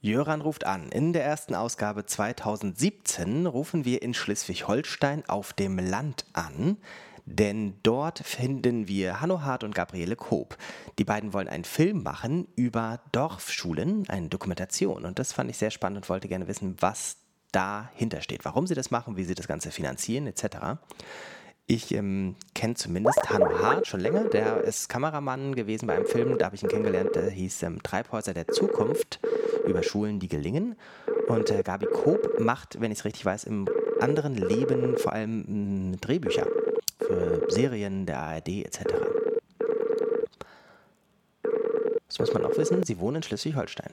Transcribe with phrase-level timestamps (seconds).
[0.00, 0.90] Jöran ruft an.
[0.90, 6.76] In der ersten Ausgabe 2017 rufen wir in Schleswig-Holstein auf dem Land an,
[7.24, 10.56] denn dort finden wir Hanno Hart und Gabriele Koop.
[11.00, 15.04] Die beiden wollen einen Film machen über Dorfschulen, eine Dokumentation.
[15.04, 17.16] Und das fand ich sehr spannend und wollte gerne wissen, was
[17.50, 20.78] dahinter steht, warum sie das machen, wie sie das Ganze finanzieren etc.
[21.70, 24.24] Ich ähm, kenne zumindest Hanno Hart schon länger.
[24.24, 27.82] Der ist Kameramann gewesen bei einem Film, da habe ich ihn kennengelernt, der hieß ähm,
[27.82, 29.20] Treibhäuser der Zukunft
[29.66, 30.76] über Schulen, die gelingen.
[31.26, 33.68] Und äh, Gabi Koop macht, wenn ich es richtig weiß, im
[34.00, 36.46] anderen Leben vor allem mh, hm, Drehbücher
[37.00, 38.84] für Serien der ARD etc.
[42.06, 43.92] Das muss man auch wissen, sie wohnen in Schleswig-Holstein.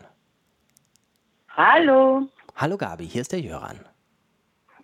[1.50, 2.30] Hallo.
[2.56, 3.82] Hallo Gabi, hier ist der Jöran.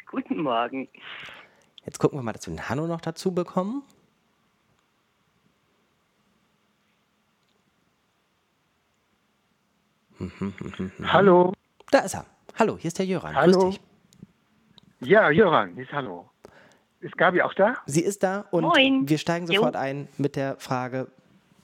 [0.08, 0.89] Guten Morgen.
[1.85, 3.84] Jetzt gucken wir mal, dass wir den Hanno noch dazu bekommen.
[11.03, 11.53] Hallo.
[11.89, 12.25] Da ist er.
[12.59, 13.36] Hallo, hier ist der Jöran.
[13.36, 13.73] Hallo.
[15.00, 16.30] Ja, Jöran, hier ist Hallo.
[17.00, 17.78] Ist Gabi auch da?
[17.88, 19.09] Sie ist da und Moin.
[19.09, 19.80] wir steigen sofort jo.
[19.80, 21.08] ein mit der Frage,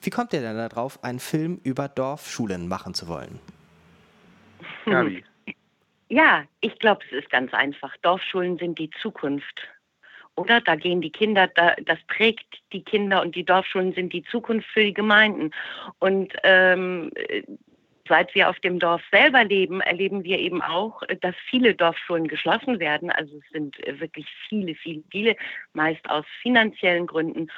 [0.02, 3.38] wie kommt ihr denn darauf, einen Film über Dorfschulen machen zu wollen?
[4.84, 5.24] Gabi.
[6.08, 7.96] Ja, ich glaube, es ist ganz einfach.
[7.98, 9.68] Dorfschulen sind die Zukunft.
[10.38, 10.60] Oder?
[10.60, 14.68] Da gehen die Kinder, da, das prägt die Kinder und die Dorfschulen sind die Zukunft
[14.68, 15.50] für die Gemeinden.
[15.98, 17.10] Und ähm,
[18.08, 22.80] Seit wir auf dem Dorf selber leben, erleben wir eben auch, dass viele Dorfschulen geschlossen
[22.80, 23.10] werden.
[23.10, 25.36] Also es sind wirklich viele, viele, viele,
[25.74, 27.48] meist aus finanziellen Gründen.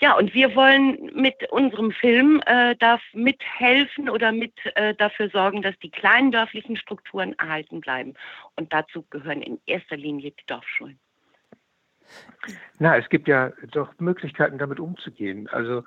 [0.00, 5.62] Ja, und wir wollen mit unserem Film äh, da mithelfen oder mit äh, dafür sorgen,
[5.62, 8.14] dass die kleinen dörflichen Strukturen erhalten bleiben.
[8.56, 10.98] Und dazu gehören in erster Linie die Dorfschulen.
[12.78, 15.48] Na, es gibt ja doch Möglichkeiten, damit umzugehen.
[15.48, 15.84] Also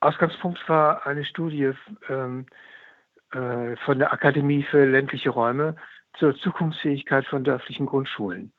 [0.00, 1.72] Ausgangspunkt war eine Studie
[2.08, 2.46] ähm,
[3.32, 5.76] äh, von der Akademie für ländliche Räume
[6.18, 8.52] zur Zukunftsfähigkeit von dörflichen Grundschulen.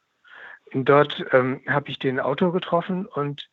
[0.74, 3.50] Und dort ähm, habe ich den Autor getroffen und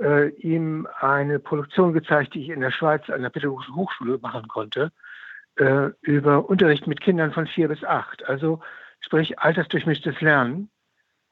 [0.00, 4.46] äh, ihm eine Produktion gezeigt, die ich in der Schweiz an der Pädagogischen Hochschule machen
[4.48, 4.92] konnte,
[5.56, 8.24] äh, über Unterricht mit Kindern von vier bis acht.
[8.26, 8.60] Also
[9.00, 10.70] sprich altersdurchmischtes Lernen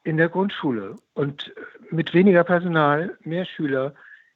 [0.07, 1.53] in der Grundschule und
[1.89, 3.93] mit weniger Personal, mehr Schüler,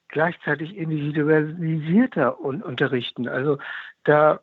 [0.08, 3.26] gleichzeitig individualisierter unterrichten.
[3.26, 3.56] Also
[4.04, 4.40] da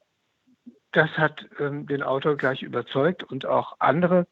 [0.92, 4.26] das hat ähm, den Autor gleich überzeugt und auch andere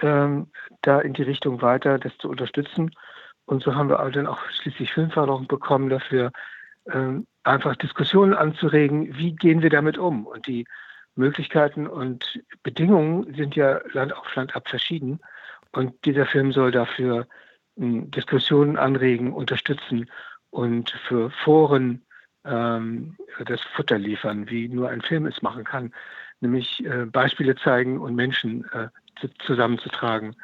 [0.00, 0.46] ähm,
[0.82, 2.94] da in die Richtung weiter das zu unterstützen.
[3.46, 6.30] Und so haben wir dann auch schließlich Filmförderung bekommen dafür,
[6.92, 10.24] ähm, einfach Diskussionen anzuregen, wie gehen wir damit um.
[10.28, 10.66] Und die
[11.16, 15.18] Möglichkeiten und Bedingungen sind ja Land auf Land ab verschieden.
[15.72, 17.26] Und dieser Film soll dafür
[17.76, 20.10] ähm, Diskussionen anregen, unterstützen
[20.50, 22.04] und für Foren
[22.44, 23.16] ähm,
[23.46, 25.92] das Futter liefern, wie nur ein Film es machen kann,
[26.42, 28.88] nämlich äh, Beispiele zeigen und Menschen äh,
[29.46, 30.34] zusammenzutragen.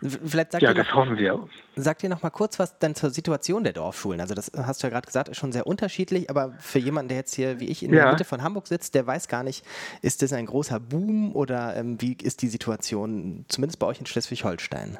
[0.00, 1.48] Vielleicht sagt ja, ihr das noch, hoffen wir.
[1.76, 4.20] Sagt ihr noch mal kurz was dann zur Situation der Dorfschulen?
[4.20, 7.18] Also das hast du ja gerade gesagt, ist schon sehr unterschiedlich, aber für jemanden, der
[7.18, 8.02] jetzt hier wie ich in ja.
[8.02, 9.64] der Mitte von Hamburg sitzt, der weiß gar nicht,
[10.02, 14.06] ist das ein großer Boom oder ähm, wie ist die Situation, zumindest bei euch in
[14.06, 14.98] Schleswig-Holstein?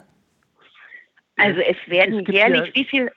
[1.36, 3.10] Also es werden es jährlich, ja, wie viel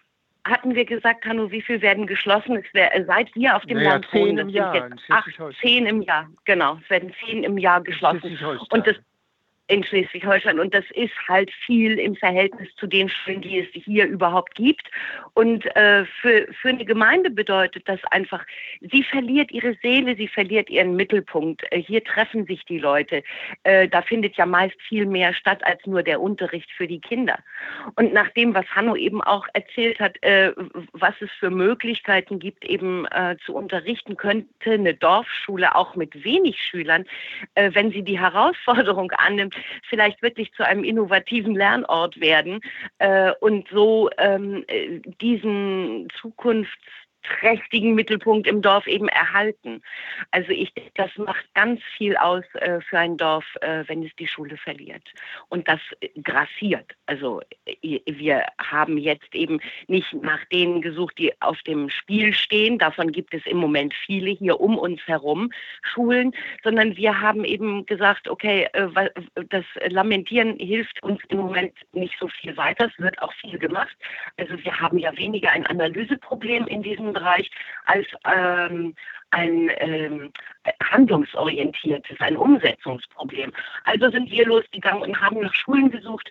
[0.47, 2.57] hatten wir gesagt, Hanno, wie viel werden geschlossen?
[2.57, 5.29] Es wär, seit wir auf dem naja, Land wohnen, sind jetzt acht,
[5.61, 6.27] zehn im Jahr.
[6.45, 8.37] Genau, es werden zehn im Jahr geschlossen.
[8.69, 8.95] Und das
[9.67, 10.59] in Schleswig-Holstein.
[10.59, 14.89] Und das ist halt viel im Verhältnis zu den Schulen, die es hier überhaupt gibt.
[15.33, 18.45] Und äh, für, für eine Gemeinde bedeutet das einfach,
[18.81, 21.63] sie verliert ihre Seele, sie verliert ihren Mittelpunkt.
[21.71, 23.23] Äh, hier treffen sich die Leute.
[23.63, 27.37] Äh, da findet ja meist viel mehr statt als nur der Unterricht für die Kinder.
[27.95, 30.53] Und nach dem, was Hanno eben auch erzählt hat, äh,
[30.93, 36.61] was es für Möglichkeiten gibt, eben äh, zu unterrichten, könnte eine Dorfschule auch mit wenig
[36.63, 37.05] Schülern,
[37.55, 39.56] äh, wenn sie die Herausforderung annimmt,
[39.89, 42.61] vielleicht wirklich zu einem innovativen Lernort werden
[42.99, 46.77] äh, und so ähm, äh, diesen Zukunfts
[47.39, 49.81] trächtigen Mittelpunkt im Dorf eben erhalten.
[50.31, 54.15] Also ich denke, das macht ganz viel aus äh, für ein Dorf, äh, wenn es
[54.17, 55.03] die Schule verliert.
[55.49, 55.79] Und das
[56.23, 56.91] grassiert.
[57.05, 62.77] Also äh, wir haben jetzt eben nicht nach denen gesucht, die auf dem Spiel stehen.
[62.77, 67.85] Davon gibt es im Moment viele hier um uns herum, Schulen, sondern wir haben eben
[67.85, 68.87] gesagt, okay, äh,
[69.49, 72.87] das Lamentieren hilft uns im Moment nicht so viel weiter.
[72.87, 73.95] Es wird auch viel gemacht.
[74.37, 77.49] Also wir haben ja weniger ein Analyseproblem in diesem Bereich
[77.85, 78.95] als ähm,
[79.31, 80.31] ein ähm,
[80.83, 83.51] handlungsorientiertes, ein Umsetzungsproblem.
[83.83, 86.29] Also sind wir losgegangen und haben nach Schulen gesucht,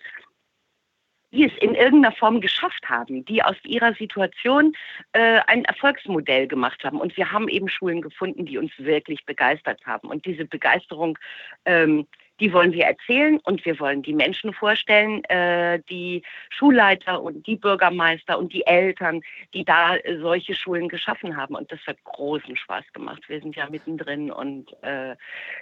[1.31, 4.73] die es in irgendeiner Form geschafft haben, die aus ihrer Situation
[5.11, 6.99] äh, ein Erfolgsmodell gemacht haben.
[6.99, 10.07] Und wir haben eben Schulen gefunden, die uns wirklich begeistert haben.
[10.07, 11.17] Und diese Begeisterung,
[11.65, 12.07] ähm,
[12.39, 17.55] die wollen wir erzählen und wir wollen die Menschen vorstellen, äh, die Schulleiter und die
[17.55, 19.21] Bürgermeister und die Eltern,
[19.53, 21.55] die da äh, solche Schulen geschaffen haben.
[21.55, 23.23] Und das hat großen Spaß gemacht.
[23.27, 25.15] Wir sind ja mittendrin und äh,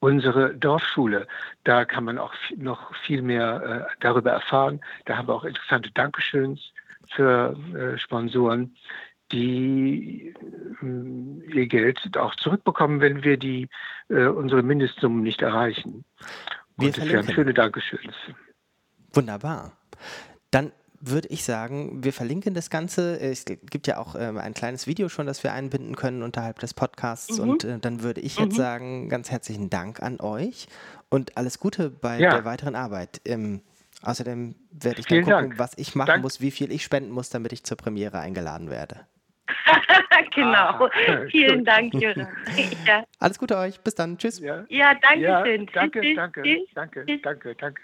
[0.00, 1.26] unsere Dorfschule.
[1.64, 4.80] Da kann man auch noch viel mehr äh, darüber erfahren.
[5.04, 6.72] Da haben wir auch interessante Dankeschöns
[7.14, 8.76] für äh, Sponsoren,
[9.32, 10.34] die
[10.82, 13.68] äh, ihr Geld auch zurückbekommen, wenn wir die
[14.08, 16.04] äh, unsere Mindestsummen nicht erreichen.
[16.76, 18.14] Wir Und das wären schöne Dankeschöns.
[19.12, 19.72] Wunderbar.
[20.50, 23.20] Dann würde ich sagen, wir verlinken das Ganze.
[23.20, 26.74] Es gibt ja auch ähm, ein kleines Video schon, das wir einbinden können unterhalb des
[26.74, 27.38] Podcasts.
[27.38, 27.48] Mhm.
[27.48, 28.56] Und äh, dann würde ich jetzt Mhm.
[28.56, 30.68] sagen, ganz herzlichen Dank an euch
[31.10, 32.30] und alles Gute bei Ja.
[32.30, 33.20] der weiteren Arbeit.
[33.24, 33.60] Ähm,
[34.02, 35.58] außerdem werde ich dann Vielen gucken, Dank.
[35.58, 36.22] was ich machen Dank.
[36.22, 39.06] muss, wie viel ich spenden muss, damit ich zur Premiere eingeladen werde.
[40.34, 40.56] genau.
[40.56, 40.90] Ah,
[41.30, 41.64] Vielen.
[41.64, 42.26] Dank, Jürgen.
[42.86, 43.04] ja.
[43.18, 43.80] Alles Gute euch.
[43.80, 44.18] Bis dann.
[44.18, 44.40] Tschüss.
[44.40, 45.66] Ja, ja, danke ja schön.
[45.72, 46.68] danke, Tschüss, danke, tschüss.
[46.74, 47.22] danke, Tschüss.
[47.22, 47.82] danke, danke.